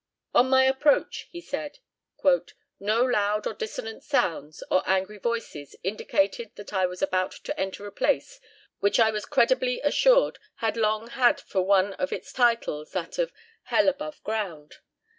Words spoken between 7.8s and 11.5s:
a place which I was credibly assured had long had